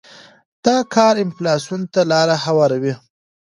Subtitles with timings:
[0.65, 2.93] دا کار انفلاسیون ته لار هواروي.